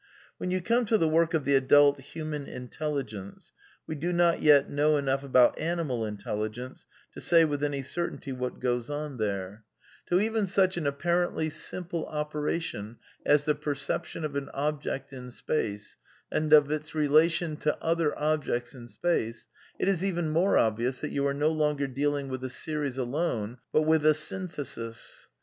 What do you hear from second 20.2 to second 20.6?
more